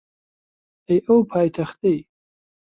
ئەی 0.87 0.99
ئەو 1.05 1.17
پایتەختەی 1.31 1.99